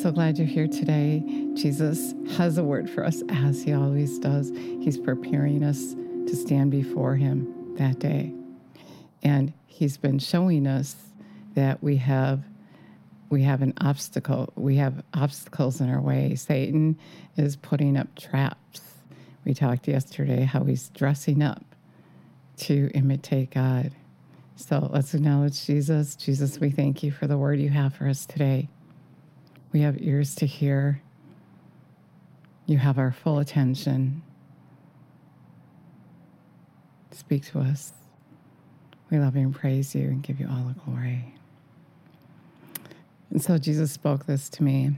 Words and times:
so 0.00 0.10
glad 0.10 0.38
you're 0.38 0.46
here 0.46 0.66
today. 0.66 1.22
Jesus 1.52 2.14
has 2.38 2.56
a 2.56 2.64
word 2.64 2.88
for 2.88 3.04
us 3.04 3.22
as 3.28 3.62
he 3.62 3.74
always 3.74 4.18
does. 4.18 4.48
He's 4.48 4.96
preparing 4.96 5.62
us 5.62 5.92
to 6.26 6.34
stand 6.34 6.70
before 6.70 7.16
him 7.16 7.74
that 7.76 7.98
day. 7.98 8.32
And 9.22 9.52
he's 9.66 9.98
been 9.98 10.18
showing 10.18 10.66
us 10.66 10.96
that 11.54 11.82
we 11.82 11.96
have 11.96 12.44
we 13.28 13.42
have 13.42 13.60
an 13.60 13.74
obstacle. 13.78 14.50
We 14.56 14.76
have 14.76 15.04
obstacles 15.12 15.82
in 15.82 15.90
our 15.90 16.00
way. 16.00 16.34
Satan 16.34 16.98
is 17.36 17.56
putting 17.56 17.98
up 17.98 18.08
traps. 18.18 18.80
We 19.44 19.52
talked 19.52 19.86
yesterday 19.86 20.44
how 20.44 20.64
he's 20.64 20.88
dressing 20.88 21.42
up 21.42 21.62
to 22.56 22.90
imitate 22.94 23.50
God. 23.50 23.92
So 24.56 24.88
let's 24.90 25.12
acknowledge 25.12 25.66
Jesus. 25.66 26.16
Jesus, 26.16 26.58
we 26.58 26.70
thank 26.70 27.02
you 27.02 27.12
for 27.12 27.26
the 27.26 27.36
word 27.36 27.60
you 27.60 27.68
have 27.68 27.94
for 27.94 28.08
us 28.08 28.24
today. 28.24 28.68
We 29.72 29.80
have 29.82 30.00
ears 30.00 30.34
to 30.36 30.46
hear. 30.46 31.02
You 32.66 32.78
have 32.78 32.98
our 32.98 33.12
full 33.12 33.38
attention. 33.38 34.22
Speak 37.12 37.44
to 37.46 37.60
us. 37.60 37.92
We 39.10 39.18
love 39.18 39.36
you 39.36 39.42
and 39.42 39.54
praise 39.54 39.94
you 39.94 40.02
and 40.02 40.22
give 40.22 40.40
you 40.40 40.48
all 40.48 40.64
the 40.64 40.80
glory. 40.84 41.34
And 43.30 43.42
so 43.42 43.58
Jesus 43.58 43.92
spoke 43.92 44.26
this 44.26 44.48
to 44.50 44.62
me 44.62 44.92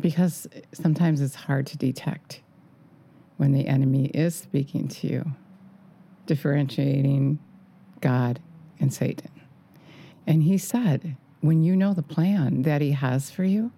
because 0.00 0.46
sometimes 0.72 1.20
it's 1.20 1.34
hard 1.34 1.66
to 1.68 1.76
detect 1.76 2.40
when 3.36 3.52
the 3.52 3.66
enemy 3.66 4.06
is 4.06 4.34
speaking 4.34 4.88
to 4.88 5.06
you, 5.06 5.32
differentiating 6.26 7.38
God 8.00 8.40
and 8.78 8.92
Satan. 8.92 9.30
And 10.26 10.42
he 10.42 10.58
said, 10.58 11.16
when 11.40 11.62
you 11.62 11.74
know 11.74 11.94
the 11.94 12.02
plan 12.02 12.62
that 12.62 12.82
he 12.82 12.92
has 12.92 13.30
for 13.30 13.44
you, 13.44 13.72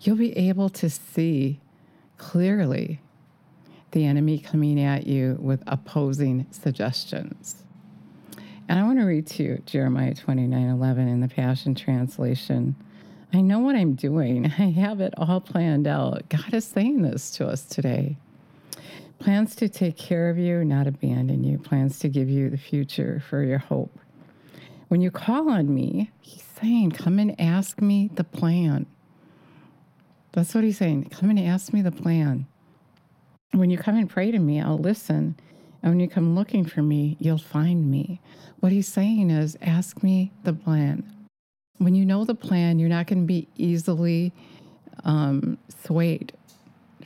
you'll 0.00 0.16
be 0.16 0.36
able 0.36 0.68
to 0.70 0.90
see 0.90 1.60
clearly 2.18 3.00
the 3.92 4.04
enemy 4.04 4.38
coming 4.38 4.80
at 4.80 5.06
you 5.06 5.38
with 5.40 5.62
opposing 5.66 6.46
suggestions. 6.50 7.62
And 8.68 8.78
I 8.78 8.82
want 8.82 8.98
to 8.98 9.04
read 9.04 9.26
to 9.28 9.42
you 9.42 9.62
Jeremiah 9.66 10.14
29 10.14 10.68
11 10.68 11.08
in 11.08 11.20
the 11.20 11.28
Passion 11.28 11.74
Translation. 11.74 12.74
I 13.32 13.40
know 13.40 13.58
what 13.58 13.76
I'm 13.76 13.94
doing. 13.94 14.46
I 14.58 14.70
have 14.70 15.00
it 15.00 15.14
all 15.16 15.40
planned 15.40 15.86
out. 15.86 16.28
God 16.28 16.54
is 16.54 16.64
saying 16.64 17.02
this 17.02 17.30
to 17.32 17.46
us 17.46 17.64
today. 17.64 18.16
Plans 19.18 19.54
to 19.56 19.68
take 19.68 19.96
care 19.96 20.28
of 20.28 20.38
you, 20.38 20.64
not 20.64 20.86
abandon 20.86 21.44
you. 21.44 21.58
Plans 21.58 21.98
to 22.00 22.08
give 22.08 22.28
you 22.28 22.50
the 22.50 22.58
future 22.58 23.22
for 23.28 23.42
your 23.42 23.58
hope. 23.58 23.98
When 24.88 25.00
you 25.00 25.10
call 25.10 25.48
on 25.48 25.74
me, 25.74 26.10
He's 26.20 26.44
saying, 26.60 26.92
Come 26.92 27.18
and 27.18 27.38
ask 27.40 27.80
me 27.80 28.10
the 28.14 28.24
plan. 28.24 28.86
That's 30.34 30.54
what 30.54 30.64
He's 30.64 30.78
saying. 30.78 31.06
Come 31.06 31.30
and 31.30 31.38
ask 31.38 31.72
me 31.72 31.80
the 31.80 31.90
plan. 31.90 32.46
When 33.52 33.70
you 33.70 33.78
come 33.78 33.96
and 33.96 34.10
pray 34.10 34.30
to 34.32 34.38
me, 34.38 34.60
I'll 34.60 34.78
listen. 34.78 35.36
And 35.82 35.92
when 35.92 36.00
you 36.00 36.08
come 36.08 36.34
looking 36.34 36.64
for 36.64 36.82
me, 36.82 37.16
you'll 37.20 37.38
find 37.38 37.90
me. 37.90 38.20
What 38.60 38.72
he's 38.72 38.88
saying 38.88 39.30
is 39.30 39.56
ask 39.60 40.02
me 40.02 40.32
the 40.42 40.54
plan. 40.54 41.04
When 41.76 41.94
you 41.94 42.04
know 42.04 42.24
the 42.24 42.34
plan, 42.34 42.78
you're 42.78 42.88
not 42.88 43.06
going 43.06 43.20
to 43.20 43.26
be 43.26 43.46
easily 43.56 44.32
um, 45.04 45.58
swayed 45.84 46.32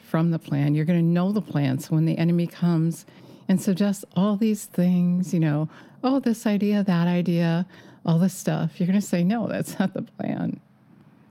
from 0.00 0.30
the 0.30 0.38
plan. 0.38 0.74
You're 0.74 0.84
going 0.84 1.00
to 1.00 1.04
know 1.04 1.32
the 1.32 1.42
plan. 1.42 1.80
So 1.80 1.96
when 1.96 2.06
the 2.06 2.16
enemy 2.16 2.46
comes 2.46 3.04
and 3.48 3.60
suggests 3.60 4.04
all 4.14 4.36
these 4.36 4.66
things, 4.66 5.34
you 5.34 5.40
know, 5.40 5.68
oh, 6.04 6.20
this 6.20 6.46
idea, 6.46 6.84
that 6.84 7.08
idea, 7.08 7.66
all 8.06 8.18
this 8.18 8.34
stuff, 8.34 8.78
you're 8.78 8.86
going 8.86 9.00
to 9.00 9.06
say, 9.06 9.24
no, 9.24 9.48
that's 9.48 9.78
not 9.78 9.92
the 9.92 10.02
plan. 10.02 10.60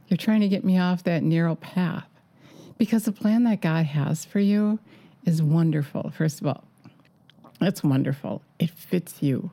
You're 0.08 0.18
trying 0.18 0.42
to 0.42 0.48
get 0.48 0.64
me 0.64 0.80
off 0.80 1.04
that 1.04 1.24
narrow 1.24 1.56
path 1.56 2.08
because 2.78 3.06
the 3.06 3.12
plan 3.12 3.44
that 3.44 3.62
God 3.62 3.86
has 3.86 4.24
for 4.24 4.40
you 4.40 4.80
is 5.26 5.42
wonderful. 5.42 6.12
First 6.12 6.42
of 6.42 6.48
all, 6.48 6.64
it's 7.60 7.84
wonderful. 7.84 8.42
It 8.60 8.70
fits 8.70 9.22
you. 9.22 9.52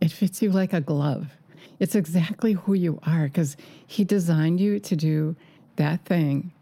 It 0.00 0.12
fits 0.12 0.42
you 0.42 0.50
like 0.50 0.72
a 0.72 0.80
glove. 0.80 1.28
It's 1.80 1.94
exactly 1.94 2.52
who 2.52 2.74
you 2.74 3.00
are 3.04 3.24
because 3.24 3.56
He 3.86 4.04
designed 4.04 4.60
you 4.60 4.78
to 4.80 4.94
do 4.94 5.34
that 5.76 6.04
thing 6.04 6.52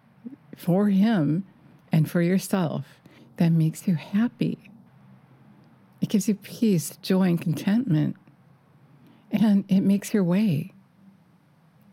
for 0.57 0.89
Him 0.89 1.45
and 1.91 2.11
for 2.11 2.23
yourself 2.23 2.87
that 3.37 3.51
makes 3.51 3.87
you 3.87 3.95
happy. 3.95 4.71
It 6.01 6.09
gives 6.09 6.29
you 6.29 6.35
peace, 6.35 6.97
joy, 7.03 7.25
and 7.25 7.41
contentment. 7.41 8.17
And 9.31 9.65
it 9.69 9.81
makes 9.81 10.15
your 10.15 10.25
way. 10.25 10.73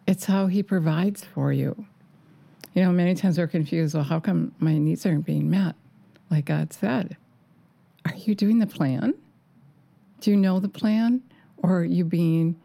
It's 0.10 0.26
how 0.26 0.48
He 0.48 0.64
provides 0.64 1.24
for 1.24 1.54
you. 1.54 1.86
You 2.74 2.82
know, 2.82 2.92
many 2.92 3.14
times 3.14 3.38
we're 3.38 3.46
confused 3.46 3.94
well, 3.94 4.04
how 4.04 4.20
come 4.20 4.54
my 4.58 4.76
needs 4.76 5.06
aren't 5.06 5.24
being 5.24 5.52
met? 5.52 5.76
Like 6.32 6.46
God 6.46 6.74
said, 6.74 7.16
are 8.06 8.16
you 8.16 8.34
doing 8.34 8.58
the 8.58 8.66
plan? 8.66 9.14
Do 10.20 10.32
you 10.32 10.38
know 10.38 10.60
the 10.60 10.68
plan? 10.68 11.22
Or 11.58 11.82
are 11.82 11.86
you 11.86 12.06
being 12.06 12.60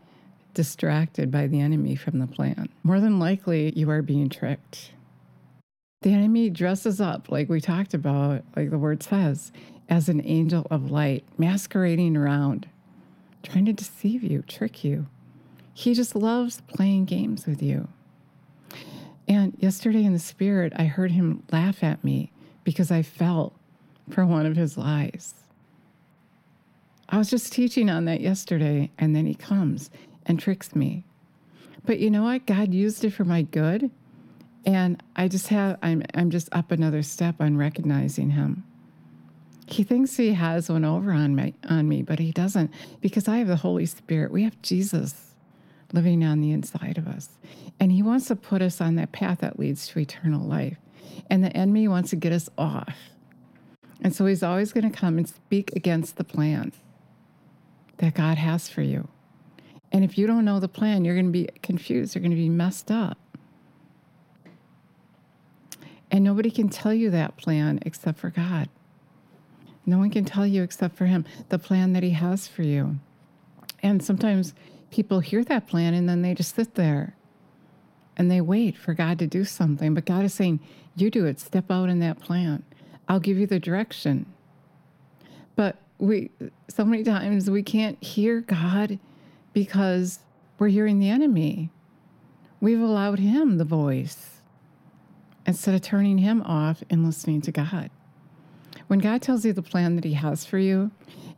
distracted 0.54 1.30
by 1.30 1.46
the 1.46 1.60
enemy 1.60 1.96
from 1.96 2.18
the 2.18 2.26
plan? 2.26 2.70
More 2.82 2.98
than 2.98 3.18
likely, 3.18 3.74
you 3.76 3.90
are 3.90 4.00
being 4.00 4.30
tricked. 4.30 4.92
The 6.00 6.14
enemy 6.14 6.48
dresses 6.48 6.98
up, 6.98 7.30
like 7.30 7.50
we 7.50 7.60
talked 7.60 7.92
about, 7.92 8.42
like 8.56 8.70
the 8.70 8.78
word 8.78 9.02
says, 9.02 9.52
as 9.90 10.08
an 10.08 10.22
angel 10.24 10.66
of 10.70 10.90
light, 10.90 11.24
masquerading 11.36 12.16
around, 12.16 12.70
trying 13.42 13.66
to 13.66 13.74
deceive 13.74 14.22
you, 14.22 14.40
trick 14.48 14.82
you. 14.82 15.08
He 15.74 15.92
just 15.92 16.14
loves 16.14 16.60
playing 16.62 17.06
games 17.06 17.46
with 17.46 17.60
you. 17.60 17.88
And 19.26 19.56
yesterday 19.58 20.04
in 20.04 20.12
the 20.12 20.18
spirit, 20.18 20.72
I 20.76 20.84
heard 20.84 21.10
him 21.10 21.42
laugh 21.50 21.82
at 21.82 22.04
me 22.04 22.30
because 22.62 22.90
I 22.90 23.02
felt 23.02 23.54
for 24.08 24.24
one 24.24 24.46
of 24.46 24.56
his 24.56 24.78
lies. 24.78 25.34
I 27.08 27.18
was 27.18 27.28
just 27.28 27.52
teaching 27.52 27.90
on 27.90 28.04
that 28.06 28.20
yesterday, 28.20 28.90
and 28.98 29.14
then 29.14 29.26
he 29.26 29.34
comes 29.34 29.90
and 30.24 30.38
tricks 30.38 30.74
me. 30.74 31.04
But 31.84 31.98
you 31.98 32.10
know 32.10 32.22
what? 32.22 32.46
God 32.46 32.72
used 32.72 33.04
it 33.04 33.10
for 33.10 33.24
my 33.24 33.42
good. 33.42 33.90
And 34.64 35.02
I 35.14 35.28
just 35.28 35.48
have, 35.48 35.78
I'm, 35.82 36.02
I'm 36.14 36.30
just 36.30 36.48
up 36.52 36.70
another 36.70 37.02
step 37.02 37.36
on 37.40 37.58
recognizing 37.58 38.30
him. 38.30 38.64
He 39.66 39.82
thinks 39.82 40.16
he 40.16 40.32
has 40.34 40.70
one 40.70 40.84
over 40.84 41.12
on 41.12 41.34
me, 41.34 41.54
on 41.68 41.88
me, 41.88 42.02
but 42.02 42.18
he 42.18 42.32
doesn't 42.32 42.70
because 43.00 43.28
I 43.28 43.38
have 43.38 43.48
the 43.48 43.56
Holy 43.56 43.86
Spirit. 43.86 44.30
We 44.30 44.44
have 44.44 44.60
Jesus 44.62 45.23
living 45.94 46.24
on 46.24 46.40
the 46.40 46.50
inside 46.50 46.98
of 46.98 47.06
us. 47.06 47.30
And 47.78 47.92
he 47.92 48.02
wants 48.02 48.26
to 48.26 48.36
put 48.36 48.60
us 48.60 48.80
on 48.80 48.96
that 48.96 49.12
path 49.12 49.38
that 49.38 49.58
leads 49.58 49.86
to 49.88 50.00
eternal 50.00 50.46
life. 50.46 50.76
And 51.30 51.42
the 51.42 51.56
enemy 51.56 51.88
wants 51.88 52.10
to 52.10 52.16
get 52.16 52.32
us 52.32 52.50
off. 52.58 52.96
And 54.00 54.14
so 54.14 54.26
he's 54.26 54.42
always 54.42 54.72
going 54.72 54.90
to 54.90 54.96
come 54.96 55.16
and 55.16 55.28
speak 55.28 55.70
against 55.74 56.16
the 56.16 56.24
plan 56.24 56.72
that 57.98 58.14
God 58.14 58.36
has 58.38 58.68
for 58.68 58.82
you. 58.82 59.08
And 59.92 60.04
if 60.04 60.18
you 60.18 60.26
don't 60.26 60.44
know 60.44 60.58
the 60.58 60.68
plan, 60.68 61.04
you're 61.04 61.14
going 61.14 61.26
to 61.26 61.32
be 61.32 61.48
confused, 61.62 62.14
you're 62.14 62.20
going 62.20 62.32
to 62.32 62.36
be 62.36 62.48
messed 62.48 62.90
up. 62.90 63.16
And 66.10 66.24
nobody 66.24 66.50
can 66.50 66.68
tell 66.68 66.92
you 66.92 67.10
that 67.10 67.36
plan 67.36 67.78
except 67.82 68.18
for 68.18 68.30
God. 68.30 68.68
No 69.86 69.98
one 69.98 70.10
can 70.10 70.24
tell 70.24 70.46
you 70.46 70.62
except 70.62 70.96
for 70.96 71.06
Him 71.06 71.24
the 71.48 71.58
plan 71.58 71.92
that 71.92 72.02
He 72.02 72.10
has 72.10 72.48
for 72.48 72.62
you. 72.62 72.98
And 73.82 74.02
sometimes 74.02 74.54
people 74.94 75.18
hear 75.18 75.42
that 75.42 75.66
plan 75.66 75.92
and 75.92 76.08
then 76.08 76.22
they 76.22 76.34
just 76.34 76.54
sit 76.54 76.76
there 76.76 77.16
and 78.16 78.30
they 78.30 78.40
wait 78.40 78.76
for 78.76 78.94
God 78.94 79.18
to 79.18 79.26
do 79.26 79.44
something. 79.44 79.92
But 79.92 80.06
God 80.06 80.24
is 80.24 80.32
saying, 80.32 80.60
You 80.94 81.10
do 81.10 81.26
it, 81.26 81.40
step 81.40 81.68
out 81.68 81.88
in 81.88 81.98
that 81.98 82.20
plan. 82.20 82.62
I'll 83.08 83.18
give 83.18 83.36
you 83.36 83.46
the 83.46 83.58
direction. 83.58 84.26
But 85.56 85.78
we 85.98 86.30
so 86.68 86.84
many 86.84 87.02
times 87.02 87.50
we 87.50 87.64
can't 87.64 88.02
hear 88.02 88.40
God 88.40 89.00
because 89.52 90.20
we're 90.60 90.68
hearing 90.68 91.00
the 91.00 91.10
enemy. 91.10 91.70
We've 92.60 92.80
allowed 92.80 93.18
him 93.18 93.58
the 93.58 93.64
voice 93.64 94.40
instead 95.44 95.74
of 95.74 95.82
turning 95.82 96.18
him 96.18 96.40
off 96.42 96.84
and 96.88 97.04
listening 97.04 97.40
to 97.42 97.52
God. 97.52 97.90
When 98.86 99.00
God 99.00 99.22
tells 99.22 99.44
you 99.44 99.52
the 99.52 99.62
plan 99.62 99.96
that 99.96 100.04
he 100.04 100.14
has 100.14 100.44
for 100.44 100.58
you, 100.58 100.92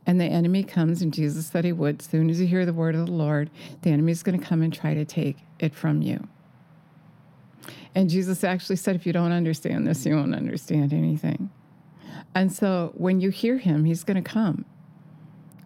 and 0.07 0.21
the 0.21 0.25
enemy 0.25 0.63
comes, 0.63 1.01
and 1.01 1.13
Jesus 1.13 1.47
said 1.47 1.65
he 1.65 1.73
would, 1.73 2.01
soon 2.01 2.29
as 2.29 2.39
you 2.39 2.47
hear 2.47 2.65
the 2.65 2.73
word 2.73 2.95
of 2.95 3.05
the 3.05 3.11
Lord, 3.11 3.51
the 3.81 3.91
enemy 3.91 4.13
is 4.13 4.23
going 4.23 4.39
to 4.39 4.43
come 4.43 4.61
and 4.61 4.73
try 4.73 4.93
to 4.93 5.03
take 5.03 5.37
it 5.59 5.75
from 5.75 6.01
you. 6.01 6.25
And 7.93 8.09
Jesus 8.09 8.43
actually 8.43 8.77
said, 8.77 8.95
if 8.95 9.05
you 9.05 9.11
don't 9.11 9.33
understand 9.33 9.85
this, 9.85 10.05
you 10.05 10.15
won't 10.15 10.33
understand 10.33 10.93
anything. 10.93 11.49
And 12.33 12.53
so 12.53 12.93
when 12.95 13.19
you 13.19 13.31
hear 13.31 13.57
him, 13.57 13.83
he's 13.83 14.05
going 14.05 14.23
to 14.23 14.27
come 14.27 14.63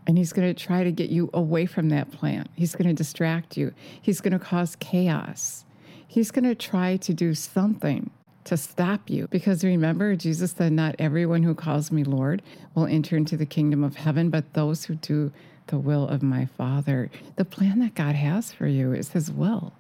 and 0.08 0.18
he's 0.18 0.34
going 0.34 0.48
to 0.48 0.60
try 0.60 0.84
to 0.84 0.92
get 0.92 1.12
you 1.12 1.30
away 1.34 1.68
from 1.68 1.90
that 1.90 2.12
plan. 2.12 2.50
He's 2.56 2.76
going 2.76 2.88
to 2.88 2.94
distract 2.94 3.58
you, 3.58 3.74
he's 4.02 4.22
going 4.22 4.34
to 4.34 4.40
cause 4.40 4.76
chaos. 4.78 5.66
He's 6.08 6.32
going 6.32 6.44
to 6.44 6.56
try 6.56 6.98
to 6.98 7.14
do 7.14 7.34
something 7.34 8.12
to 8.46 8.58
stop 8.58 9.10
you. 9.10 9.28
Because 9.30 9.64
remember, 9.64 10.16
Jesus 10.16 10.52
said, 10.54 10.74
Not 10.74 10.96
everyone 11.00 11.44
who 11.44 11.56
calls 11.56 11.92
me 11.92 12.04
Lord 12.04 12.42
will 12.76 12.86
enter 12.88 13.18
into 13.18 13.38
the 13.38 13.46
kingdom 13.46 13.84
of 13.84 13.98
heaven, 13.98 14.30
but 14.30 14.54
those 14.54 14.86
who 14.86 14.96
do 14.96 15.32
the 15.68 15.78
will 15.80 16.08
of 16.08 16.24
my 16.24 16.46
Father. 16.46 17.10
The 17.38 17.46
plan 17.46 17.80
that 17.80 17.96
God 17.96 18.16
has 18.16 18.52
for 18.54 18.68
you 18.68 18.94
is 18.94 19.12
His 19.12 19.32
will. 19.32 19.74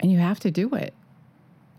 And 0.00 0.10
you 0.12 0.18
have 0.18 0.40
to 0.40 0.50
do 0.50 0.74
it. 0.74 0.94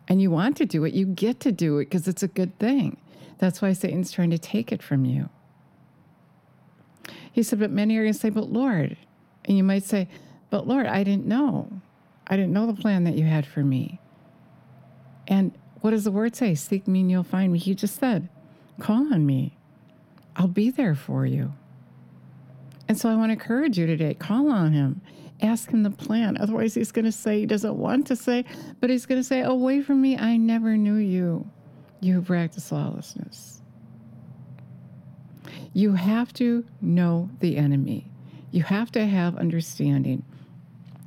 and 0.08 0.22
you 0.22 0.32
want 0.32 0.58
to 0.58 0.66
do 0.66 0.84
it, 0.86 0.94
you 0.94 1.06
get 1.06 1.40
to 1.42 1.52
do 1.52 1.78
it 1.80 1.86
because 1.86 2.08
it's 2.08 2.24
a 2.24 2.28
good 2.28 2.58
thing. 2.60 2.98
That's 3.40 3.62
why 3.62 3.74
Satan's 3.74 4.12
trying 4.12 4.32
to 4.32 4.40
take 4.40 4.72
it 4.72 4.84
from 4.84 5.06
you. 5.06 5.30
He 7.32 7.44
said, 7.44 7.60
But 7.60 7.72
many 7.72 7.98
are 7.98 8.04
going 8.04 8.14
to 8.14 8.20
say, 8.20 8.30
But 8.30 8.52
Lord, 8.52 8.98
and 9.46 9.58
you 9.58 9.64
might 9.64 9.84
say, 9.84 10.08
But 10.50 10.68
Lord, 10.68 10.88
I 10.88 11.04
didn't 11.04 11.26
know. 11.28 11.82
I 12.28 12.36
didn't 12.36 12.54
know 12.54 12.68
the 12.68 12.80
plan 12.80 13.04
that 13.06 13.16
you 13.16 13.26
had 13.26 13.46
for 13.46 13.64
me. 13.64 14.00
And 15.30 15.54
what 15.82 15.92
does 15.92 16.04
the 16.04 16.12
word 16.12 16.36
say? 16.36 16.56
Seek 16.56 16.88
me 16.88 17.02
and 17.02 17.12
you'll 17.12 17.24
find 17.24 17.54
me. 17.54 17.60
He 17.60 17.76
just 17.76 17.98
said, 17.98 18.28
Call 18.80 19.14
on 19.14 19.26
me. 19.26 19.56
I'll 20.36 20.48
be 20.48 20.72
there 20.72 20.96
for 20.96 21.26
you. 21.26 21.54
And 22.88 22.98
so 22.98 23.08
I 23.08 23.16
want 23.16 23.30
to 23.30 23.34
encourage 23.34 23.78
you 23.78 23.86
today 23.86 24.16
call 24.16 24.50
on 24.50 24.74
him, 24.74 25.02
ask 25.42 25.70
him 25.70 25.84
the 25.84 25.92
plan. 25.92 26.38
Otherwise, 26.38 26.74
he's 26.74 26.92
going 26.92 27.06
to 27.06 27.12
say 27.12 27.40
he 27.40 27.46
doesn't 27.46 27.76
want 27.76 28.08
to 28.08 28.16
say, 28.16 28.44
but 28.82 28.90
he's 28.90 29.06
going 29.06 29.20
to 29.20 29.24
say, 29.24 29.42
Away 29.42 29.82
from 29.82 30.02
me, 30.02 30.18
I 30.18 30.36
never 30.36 30.76
knew 30.76 30.96
you. 30.96 31.50
You 32.02 32.16
who 32.16 32.22
practice 32.24 32.72
lawlessness. 32.72 33.62
You 35.74 35.94
have 35.94 36.34
to 36.34 36.66
know 36.82 37.30
the 37.40 37.58
enemy. 37.58 38.10
You 38.52 38.64
have 38.64 38.92
to 38.94 39.06
have 39.06 39.38
understanding. 39.38 40.24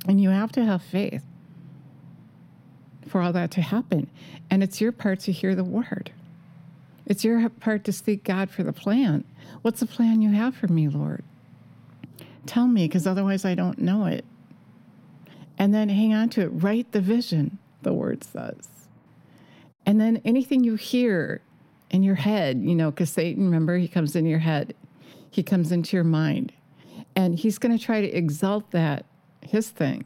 And 0.07 0.21
you 0.21 0.29
have 0.29 0.51
to 0.53 0.63
have 0.63 0.81
faith 0.81 1.25
for 3.07 3.21
all 3.21 3.33
that 3.33 3.51
to 3.51 3.61
happen. 3.61 4.09
And 4.49 4.63
it's 4.63 4.81
your 4.81 4.91
part 4.91 5.19
to 5.21 5.31
hear 5.31 5.55
the 5.55 5.63
word. 5.63 6.11
It's 7.05 7.23
your 7.23 7.49
part 7.49 7.83
to 7.85 7.91
seek 7.91 8.23
God 8.23 8.49
for 8.49 8.63
the 8.63 8.73
plan. 8.73 9.23
What's 9.61 9.81
the 9.81 9.85
plan 9.85 10.21
you 10.21 10.31
have 10.31 10.55
for 10.55 10.67
me, 10.67 10.87
Lord? 10.87 11.23
Tell 12.45 12.67
me, 12.67 12.87
because 12.87 13.07
otherwise 13.07 13.45
I 13.45 13.55
don't 13.55 13.79
know 13.79 14.05
it. 14.05 14.25
And 15.57 15.73
then 15.73 15.89
hang 15.89 16.13
on 16.13 16.29
to 16.29 16.41
it. 16.41 16.47
Write 16.47 16.91
the 16.91 17.01
vision, 17.01 17.57
the 17.81 17.93
word 17.93 18.23
says. 18.23 18.67
And 19.85 19.99
then 19.99 20.21
anything 20.25 20.63
you 20.63 20.75
hear 20.75 21.41
in 21.89 22.03
your 22.03 22.15
head, 22.15 22.61
you 22.61 22.73
know, 22.73 22.89
because 22.89 23.11
Satan, 23.11 23.45
remember, 23.45 23.77
he 23.77 23.87
comes 23.87 24.15
in 24.15 24.25
your 24.25 24.39
head, 24.39 24.73
he 25.29 25.43
comes 25.43 25.71
into 25.71 25.95
your 25.95 26.03
mind, 26.03 26.53
and 27.15 27.35
he's 27.35 27.57
going 27.57 27.77
to 27.77 27.83
try 27.83 28.01
to 28.01 28.11
exalt 28.11 28.71
that, 28.71 29.05
his 29.41 29.69
thing, 29.69 30.05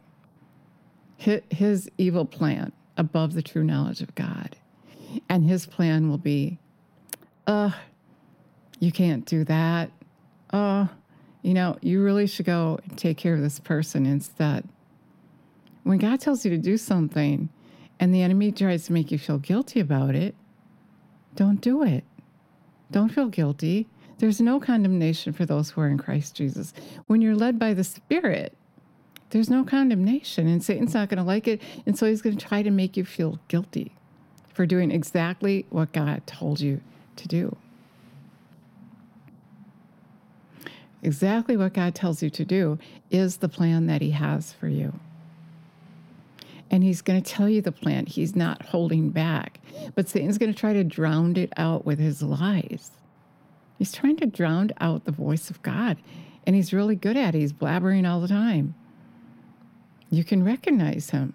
his 1.17 1.89
evil 1.97 2.25
plan 2.25 2.71
above 2.97 3.33
the 3.33 3.41
true 3.41 3.63
knowledge 3.63 4.01
of 4.01 4.13
God. 4.15 4.55
And 5.29 5.45
his 5.45 5.65
plan 5.65 6.09
will 6.09 6.17
be, 6.17 6.59
uh, 7.45 7.71
you 8.79 8.91
can't 8.91 9.25
do 9.25 9.43
that. 9.45 9.91
Uh, 10.51 10.87
you 11.41 11.53
know, 11.53 11.77
you 11.81 12.03
really 12.03 12.27
should 12.27 12.45
go 12.45 12.79
take 12.95 13.17
care 13.17 13.33
of 13.33 13.41
this 13.41 13.59
person 13.59 14.05
instead. 14.05 14.67
When 15.83 15.97
God 15.97 16.19
tells 16.19 16.43
you 16.43 16.51
to 16.51 16.57
do 16.57 16.77
something 16.77 17.49
and 17.99 18.13
the 18.13 18.21
enemy 18.21 18.51
tries 18.51 18.85
to 18.87 18.93
make 18.93 19.11
you 19.11 19.17
feel 19.17 19.37
guilty 19.37 19.79
about 19.79 20.15
it, 20.15 20.35
don't 21.35 21.61
do 21.61 21.83
it. 21.83 22.03
Don't 22.91 23.09
feel 23.09 23.27
guilty. 23.27 23.87
There's 24.17 24.41
no 24.41 24.59
condemnation 24.59 25.31
for 25.33 25.45
those 25.45 25.69
who 25.69 25.81
are 25.81 25.87
in 25.87 25.97
Christ 25.97 26.35
Jesus. 26.35 26.73
When 27.05 27.21
you're 27.21 27.35
led 27.35 27.59
by 27.59 27.73
the 27.73 27.83
Spirit, 27.83 28.57
there's 29.29 29.49
no 29.49 29.63
condemnation, 29.63 30.47
and 30.47 30.63
Satan's 30.63 30.93
not 30.93 31.09
going 31.09 31.17
to 31.17 31.23
like 31.23 31.47
it. 31.47 31.61
And 31.85 31.97
so 31.97 32.05
he's 32.05 32.21
going 32.21 32.37
to 32.37 32.45
try 32.45 32.61
to 32.61 32.71
make 32.71 32.95
you 32.95 33.03
feel 33.03 33.39
guilty 33.47 33.93
for 34.53 34.65
doing 34.65 34.91
exactly 34.91 35.65
what 35.69 35.91
God 35.91 36.25
told 36.25 36.59
you 36.59 36.81
to 37.17 37.27
do. 37.27 37.55
Exactly 41.03 41.55
what 41.55 41.73
God 41.73 41.93
tells 41.93 42.23
you 42.23 42.29
to 42.31 42.43
do 42.43 42.79
is 43.11 43.37
the 43.37 43.49
plan 43.49 43.85
that 43.87 44.01
He 44.01 44.11
has 44.11 44.53
for 44.53 44.67
you. 44.67 44.99
And 46.71 46.83
He's 46.83 47.01
going 47.01 47.21
to 47.21 47.31
tell 47.31 47.47
you 47.47 47.61
the 47.61 47.71
plan. 47.71 48.05
He's 48.07 48.35
not 48.35 48.65
holding 48.67 49.09
back. 49.09 49.59
But 49.95 50.09
Satan's 50.09 50.37
going 50.37 50.53
to 50.53 50.59
try 50.59 50.73
to 50.73 50.83
drown 50.83 51.35
it 51.37 51.53
out 51.55 51.85
with 51.85 51.99
his 51.99 52.21
lies. 52.21 52.91
He's 53.77 53.91
trying 53.91 54.17
to 54.17 54.25
drown 54.25 54.71
out 54.81 55.05
the 55.05 55.11
voice 55.11 55.49
of 55.49 55.61
God. 55.61 55.97
And 56.45 56.55
he's 56.55 56.73
really 56.73 56.95
good 56.95 57.15
at 57.15 57.35
it. 57.35 57.39
He's 57.39 57.53
blabbering 57.53 58.09
all 58.09 58.21
the 58.21 58.27
time. 58.27 58.73
You 60.09 60.23
can 60.23 60.43
recognize 60.43 61.09
him. 61.09 61.33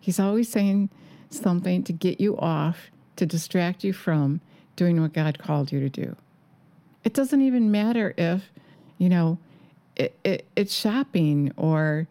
He's 0.00 0.18
always 0.18 0.48
saying 0.48 0.90
something 1.28 1.82
to 1.84 1.92
get 1.92 2.20
you 2.20 2.36
off, 2.38 2.90
to 3.16 3.26
distract 3.26 3.84
you 3.84 3.92
from 3.92 4.40
doing 4.76 5.00
what 5.00 5.12
God 5.12 5.38
called 5.38 5.70
you 5.72 5.80
to 5.80 5.88
do. 5.88 6.16
It 7.04 7.12
doesn't 7.14 7.40
even 7.40 7.70
matter 7.70 8.14
if 8.16 8.50
you 9.00 9.08
know, 9.08 9.38
it, 9.96 10.14
it, 10.22 10.46
it's 10.54 10.74
shopping 10.74 11.52
or 11.56 12.06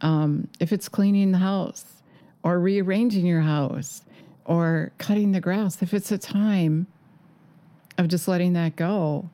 um, 0.00 0.48
if 0.58 0.72
it's 0.72 0.88
cleaning 0.88 1.32
the 1.32 1.38
house 1.38 1.84
or 2.42 2.58
rearranging 2.58 3.26
your 3.26 3.42
house 3.42 4.02
or 4.46 4.90
cutting 4.96 5.32
the 5.32 5.40
grass, 5.40 5.82
if 5.82 5.92
it's 5.92 6.10
a 6.10 6.16
time 6.16 6.86
of 7.98 8.08
just 8.08 8.26
letting 8.26 8.54
that 8.54 8.74
go 8.74 9.28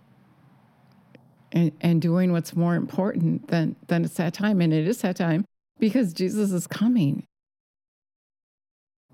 and, 1.52 1.70
and 1.80 2.02
doing 2.02 2.32
what's 2.32 2.56
more 2.56 2.74
important 2.74 3.46
than, 3.48 3.76
than 3.86 4.04
it's 4.04 4.14
that 4.14 4.34
time. 4.34 4.60
And 4.60 4.72
it 4.72 4.88
is 4.88 4.98
that 5.02 5.14
time 5.14 5.44
because 5.78 6.12
Jesus 6.12 6.52
is 6.52 6.66
coming. 6.66 7.24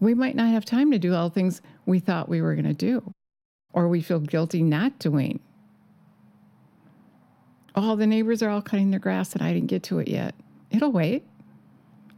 We 0.01 0.15
might 0.15 0.35
not 0.35 0.49
have 0.49 0.65
time 0.65 0.91
to 0.91 0.99
do 0.99 1.15
all 1.15 1.29
the 1.29 1.35
things 1.35 1.61
we 1.87 2.01
thought 2.01 2.29
we 2.29 2.43
were 2.43 2.55
going 2.55 2.67
to 2.67 2.75
do 2.75 3.13
or 3.73 3.89
we 3.89 4.01
feel 4.01 4.21
guilty 4.21 4.63
not 4.63 4.99
doing 4.99 5.41
oh, 7.75 7.97
the 7.97 8.07
neighbors 8.07 8.43
are 8.43 8.51
all 8.51 8.63
cutting 8.63 8.91
their 8.91 9.01
grass 9.01 9.33
and 9.33 9.43
I 9.43 9.53
didn't 9.53 9.69
get 9.69 9.83
to 9.85 9.99
it 9.99 10.09
yet. 10.09 10.35
It'll 10.71 10.93
wait. 10.93 11.25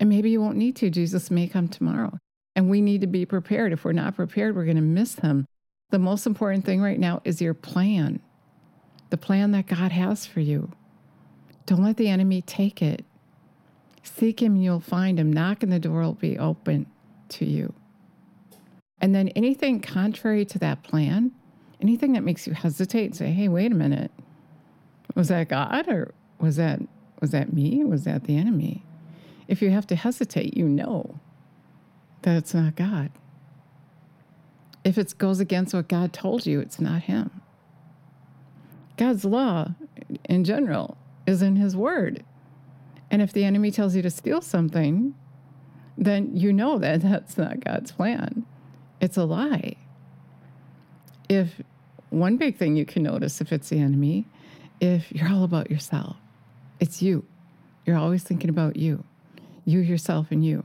And 0.01 0.09
maybe 0.09 0.31
you 0.31 0.41
won't 0.41 0.57
need 0.57 0.77
to. 0.77 0.91
Jesus 0.91 1.31
may 1.31 1.47
come 1.47 1.69
tomorrow. 1.69 2.19
And 2.57 2.69
we 2.69 2.81
need 2.81 3.01
to 3.01 3.07
be 3.07 3.25
prepared. 3.25 3.73
If 3.73 3.85
we're 3.85 3.93
not 3.93 4.17
prepared, 4.17 4.55
we're 4.55 4.65
going 4.65 4.77
to 4.77 4.83
miss 4.83 5.17
him. 5.17 5.47
The 5.91 5.99
most 5.99 6.27
important 6.27 6.65
thing 6.65 6.81
right 6.81 6.99
now 6.99 7.21
is 7.25 7.41
your 7.41 7.55
plan, 7.55 8.21
the 9.11 9.17
plan 9.17 9.53
that 9.53 9.67
God 9.67 9.93
has 9.93 10.27
for 10.27 10.41
you. 10.41 10.73
Don't 11.67 11.83
let 11.83 11.97
the 11.97 12.09
enemy 12.09 12.43
take 12.43 12.83
it. 12.83 13.05
Seek 14.05 14.41
him, 14.41 14.57
you'll 14.57 14.81
find 14.81 15.19
him. 15.19 15.33
Knock, 15.33 15.63
and 15.63 15.73
the 15.73 15.79
door 15.81 16.03
will 16.03 16.13
be 16.13 16.39
open 16.39 16.87
to 17.31 17.45
you. 17.45 17.73
And 19.01 19.15
then 19.15 19.29
anything 19.31 19.81
contrary 19.81 20.45
to 20.45 20.59
that 20.61 20.83
plan, 20.83 21.33
anything 21.81 22.13
that 22.13 22.23
makes 22.23 22.47
you 22.47 22.53
hesitate 22.53 23.07
and 23.07 23.17
say, 23.17 23.33
hey, 23.33 23.49
wait 23.49 23.73
a 23.73 23.75
minute, 23.75 24.13
was 25.15 25.29
that 25.29 25.49
God 25.49 25.89
or 25.89 26.15
was 26.39 26.57
that 26.57 26.81
was 27.21 27.31
that 27.31 27.53
me? 27.53 27.83
Was 27.85 28.05
that 28.05 28.25
the 28.25 28.37
enemy? 28.37 28.85
If 29.49 29.63
you 29.63 29.71
have 29.71 29.87
to 29.89 29.97
hesitate, 29.97 30.57
you 30.57 30.69
know 30.69 31.19
that 32.23 32.37
it's 32.37 32.55
not 32.55 32.77
God. 32.77 33.11
If 34.85 34.99
it 34.99 35.17
goes 35.17 35.41
against 35.41 35.73
what 35.73 35.89
God 35.89 36.13
told 36.13 36.45
you, 36.45 36.61
it's 36.61 36.81
not 36.81 37.03
Him. 37.03 37.31
God's 38.97 39.25
law, 39.25 39.75
in 40.25 40.45
general, 40.45 40.99
is 41.27 41.41
in 41.41 41.57
His 41.57 41.75
Word. 41.75 42.25
And 43.11 43.23
if 43.23 43.33
the 43.33 43.45
enemy 43.45 43.71
tells 43.71 43.95
you 43.95 44.03
to 44.03 44.11
steal 44.11 44.41
something, 44.41 45.15
then 45.97 46.37
you 46.37 46.53
know 46.53 46.79
that 46.79 47.03
that's 47.03 47.39
not 47.39 47.61
God's 47.61 47.93
plan. 47.93 48.47
It's 49.01 49.17
a 49.17 49.25
lie. 49.25 49.77
If 51.29 51.61
one 52.11 52.37
big 52.37 52.57
thing 52.57 52.77
you 52.77 52.85
can 52.85 53.03
notice 53.03 53.41
if 53.41 53.53
it's 53.53 53.69
the 53.69 53.79
enemy 53.79 54.27
if 54.81 55.11
you're 55.13 55.31
all 55.31 55.45
about 55.45 55.71
yourself. 55.71 56.17
It's 56.81 57.01
you. 57.01 57.25
You're 57.87 57.97
always 57.97 58.23
thinking 58.23 58.51
about 58.51 58.77
you, 58.77 59.05
you, 59.65 59.81
yourself, 59.81 60.31
and 60.31 60.45
you. 60.45 60.65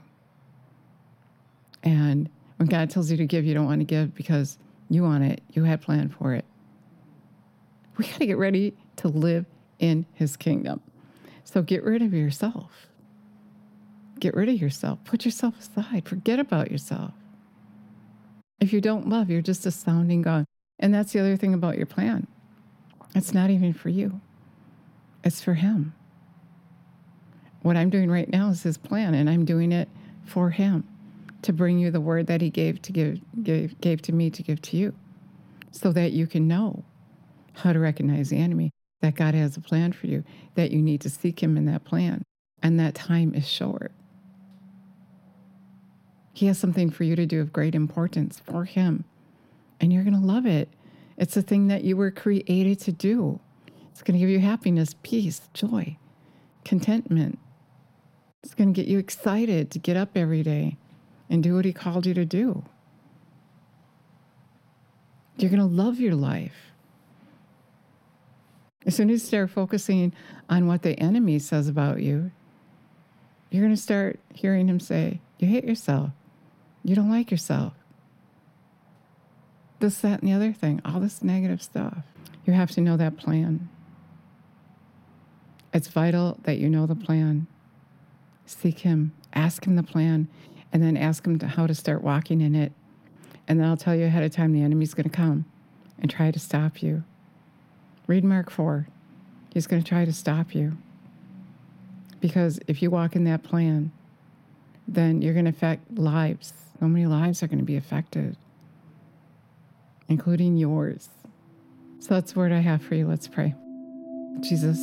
And 1.84 2.30
when 2.58 2.68
God 2.68 2.90
tells 2.90 3.12
you 3.12 3.18
to 3.18 3.26
give, 3.26 3.46
you 3.46 3.54
don't 3.54 3.66
want 3.66 3.82
to 3.82 3.86
give 3.86 4.16
because 4.16 4.58
you 4.90 5.04
want 5.04 5.24
it, 5.24 5.42
you 5.52 5.64
had 5.64 5.82
planned 5.82 6.14
for 6.14 6.34
it. 6.34 6.46
We 7.98 8.06
got 8.06 8.20
to 8.20 8.26
get 8.26 8.38
ready 8.38 8.76
to 8.98 9.08
live 9.08 9.46
in 9.80 10.06
His 10.14 10.36
kingdom. 10.38 10.82
So 11.52 11.64
get 11.64 11.84
rid 11.84 12.04
of 12.04 12.14
yourself. 12.14 12.86
Get 14.20 14.36
rid 14.36 14.50
of 14.50 14.62
yourself. 14.62 15.00
Put 15.04 15.26
yourself 15.26 15.58
aside. 15.58 16.08
Forget 16.08 16.40
about 16.40 16.70
yourself. 16.70 17.14
If 18.60 18.72
you 18.72 18.80
don't 18.82 19.10
love, 19.10 19.32
you're 19.32 19.42
just 19.42 19.66
a 19.66 19.72
sounding 19.72 20.22
gong. 20.22 20.46
And 20.78 20.94
that's 20.94 21.12
the 21.12 21.20
other 21.20 21.36
thing 21.36 21.56
about 21.56 21.78
your 21.78 21.88
plan. 21.88 22.28
It's 23.16 23.34
not 23.34 23.50
even 23.50 23.74
for 23.74 23.90
you, 23.90 24.22
it's 25.24 25.42
for 25.42 25.56
Him. 25.56 25.96
What 27.64 27.78
I'm 27.78 27.90
doing 27.90 28.12
right 28.12 28.30
now 28.30 28.50
is 28.50 28.62
His 28.62 28.78
plan, 28.78 29.16
and 29.16 29.28
I'm 29.28 29.44
doing 29.44 29.72
it 29.72 29.90
for 30.26 30.52
Him 30.52 30.88
to 31.42 31.52
bring 31.52 31.80
you 31.80 31.90
the 31.90 32.00
word 32.00 32.28
that 32.28 32.42
He 32.42 32.52
gave 32.52 32.80
to 32.84 32.92
give, 32.92 33.22
gave, 33.42 33.82
gave 33.82 34.04
to 34.04 34.12
me 34.12 34.30
to 34.30 34.44
give 34.44 34.62
to 34.62 34.78
you 34.78 34.94
so 35.72 35.92
that 35.94 36.12
you 36.12 36.28
can 36.28 36.48
know 36.48 36.84
how 37.54 37.74
to 37.74 37.80
recognize 37.80 38.30
the 38.30 38.38
enemy, 38.38 38.72
that 39.02 39.16
God 39.16 39.34
has 39.34 39.56
a 39.56 39.62
plan 39.62 39.92
for 39.94 40.08
you, 40.08 40.24
that 40.56 40.72
you 40.72 40.82
need 40.82 41.02
to 41.02 41.10
seek 41.10 41.42
Him 41.42 41.58
in 41.58 41.66
that 41.66 41.86
plan, 41.86 42.24
and 42.62 42.80
that 42.80 42.96
time 42.96 43.34
is 43.34 43.48
short. 43.48 43.92
He 46.34 46.48
has 46.48 46.58
something 46.58 46.90
for 46.90 47.04
you 47.04 47.16
to 47.16 47.26
do 47.26 47.42
of 47.42 47.54
great 47.54 47.76
importance 47.76 48.40
for 48.40 48.66
Him, 48.66 49.06
and 49.80 49.92
you're 49.92 50.04
going 50.04 50.20
to 50.20 50.26
love 50.26 50.46
it. 50.46 50.70
It's 51.18 51.34
the 51.34 51.42
thing 51.42 51.68
that 51.68 51.84
you 51.84 51.98
were 51.98 52.12
created 52.12 52.80
to 52.80 52.92
do. 52.92 53.40
It's 53.92 54.02
going 54.02 54.14
to 54.14 54.20
give 54.20 54.30
you 54.30 54.40
happiness, 54.40 54.96
peace, 55.04 55.42
joy, 55.54 55.98
contentment. 56.64 57.40
It's 58.44 58.54
going 58.54 58.74
to 58.74 58.82
get 58.82 58.90
you 58.90 59.00
excited 59.00 59.70
to 59.72 59.80
get 59.80 59.98
up 59.98 60.16
every 60.16 60.44
day 60.44 60.78
and 61.30 61.44
do 61.44 61.56
what 61.56 61.66
He 61.66 61.74
called 61.74 62.06
you 62.06 62.14
to 62.14 62.26
do. 62.26 62.64
You're 65.38 65.52
going 65.52 65.60
to 65.62 65.66
love 65.66 66.00
your 66.00 66.16
life. 66.16 66.72
As 68.86 68.96
soon 68.96 69.10
as 69.10 69.22
you 69.22 69.28
start 69.28 69.50
focusing 69.50 70.14
on 70.50 70.68
what 70.68 70.84
the 70.84 70.98
enemy 71.00 71.40
says 71.40 71.68
about 71.68 72.02
you, 72.02 72.32
you're 73.50 73.64
going 73.64 73.76
to 73.76 73.82
start 73.82 74.20
hearing 74.34 74.68
him 74.68 74.80
say, 74.80 75.22
You 75.38 75.48
hate 75.48 75.66
yourself. 75.66 76.12
You 76.84 76.96
don't 76.96 77.10
like 77.10 77.32
yourself. 77.32 77.74
This, 79.80 80.00
that, 80.00 80.22
and 80.22 80.30
the 80.30 80.34
other 80.34 80.54
thing, 80.54 80.82
all 80.86 81.00
this 81.00 81.24
negative 81.24 81.62
stuff. 81.62 82.04
You 82.46 82.54
have 82.54 82.72
to 82.72 82.82
know 82.82 82.98
that 82.98 83.18
plan. 83.18 83.70
It's 85.74 85.88
vital 85.88 86.38
that 86.44 86.58
you 86.58 86.70
know 86.70 86.86
the 86.86 86.96
plan. 86.96 87.48
Seek 88.46 88.80
Him, 88.80 89.14
ask 89.34 89.66
Him 89.66 89.76
the 89.76 89.84
plan, 89.84 90.28
and 90.74 90.82
then 90.82 90.98
ask 90.98 91.26
Him 91.26 91.38
to 91.40 91.48
how 91.48 91.68
to 91.68 91.76
start 91.76 92.02
walking 92.02 92.42
in 92.42 92.56
it. 92.56 92.72
And 93.48 93.60
then 93.60 93.68
I'll 93.68 93.78
tell 93.78 93.96
you 93.96 94.06
ahead 94.06 94.24
of 94.24 94.32
time 94.32 94.54
the 94.54 94.64
enemy's 94.64 94.94
going 94.94 95.10
to 95.10 95.16
come 95.16 95.46
and 96.00 96.10
try 96.10 96.32
to 96.32 96.40
stop 96.40 96.82
you. 96.82 97.04
Read 98.10 98.24
Mark 98.24 98.50
4. 98.50 98.88
He's 99.54 99.68
going 99.68 99.84
to 99.84 99.88
try 99.88 100.04
to 100.04 100.12
stop 100.12 100.56
you. 100.56 100.76
Because 102.20 102.60
if 102.68 102.82
you 102.82 102.90
walk 102.90 103.16
in 103.16 103.24
that 103.26 103.44
plan, 103.44 103.92
then 104.88 105.22
you're 105.22 105.34
going 105.34 105.46
to 105.46 105.52
affect 105.52 105.96
lives. 105.96 106.52
So 106.80 106.88
many 106.88 107.06
lives 107.06 107.44
are 107.44 107.48
going 107.48 107.60
to 107.60 107.66
be 107.66 107.76
affected, 107.76 108.36
including 110.08 110.58
yours. 110.58 111.10
So 112.00 112.16
that's 112.16 112.34
the 112.34 112.40
word 112.40 112.52
I 112.52 112.62
have 112.62 112.82
for 112.82 112.96
you. 112.96 113.08
Let's 113.08 113.28
pray. 113.28 113.54
Jesus, 114.40 114.80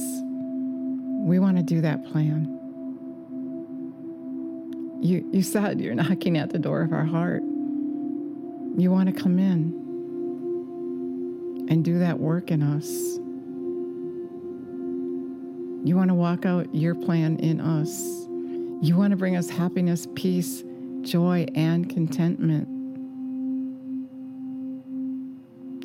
we 1.26 1.40
want 1.40 1.56
to 1.56 1.64
do 1.64 1.80
that 1.80 2.04
plan. 2.06 2.45
You, 5.02 5.28
you 5.33 5.42
said 5.42 5.80
you're 5.80 5.97
knocking 5.97 6.38
at 6.38 6.50
the 6.50 6.61
door 6.61 6.83
of 6.83 6.92
our 6.92 7.04
heart. 7.04 7.42
You 8.76 8.92
want 8.92 9.12
to 9.12 9.21
come 9.21 9.40
in 9.40 9.85
and 11.68 11.85
do 11.85 11.99
that 11.99 12.18
work 12.18 12.50
in 12.50 12.62
us. 12.62 13.18
You 15.87 15.96
want 15.96 16.08
to 16.08 16.14
walk 16.14 16.44
out 16.44 16.75
your 16.75 16.94
plan 16.94 17.37
in 17.37 17.61
us. 17.61 18.00
You 18.82 18.96
want 18.96 19.12
to 19.12 19.16
bring 19.16 19.37
us 19.37 19.49
happiness, 19.49 20.06
peace, 20.14 20.64
joy, 21.02 21.46
and 21.54 21.88
contentment. 21.88 22.66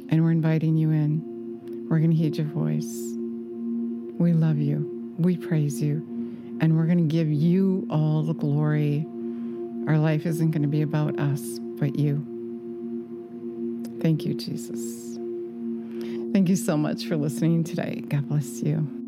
And 0.10 0.24
we're 0.24 0.32
inviting 0.32 0.76
you 0.76 0.90
in. 0.90 1.88
We're 1.90 2.00
going 2.00 2.10
to 2.12 2.18
heed 2.18 2.36
your 2.36 2.48
voice. 2.48 3.14
We 4.20 4.34
love 4.34 4.58
you. 4.58 5.16
We 5.18 5.38
praise 5.38 5.82
you. 5.82 5.98
And 6.62 6.76
we're 6.78 6.86
going 6.86 6.98
to 6.98 7.04
give 7.04 7.30
you 7.30 7.88
all 7.90 8.24
the 8.24 8.34
glory. 8.34 9.06
Our 9.88 9.98
life 9.98 10.26
isn't 10.26 10.52
going 10.52 10.64
to 10.64 10.68
be 10.68 10.82
about 10.82 11.20
us, 11.20 11.60
but 11.80 11.98
you. 11.98 12.26
Thank 14.02 14.26
you, 14.26 14.34
Jesus. 14.34 15.11
Thank 16.32 16.48
you 16.48 16.56
so 16.56 16.78
much 16.78 17.06
for 17.06 17.18
listening 17.18 17.64
today. 17.64 18.04
God 18.08 18.30
bless 18.30 18.64
you. 18.64 19.00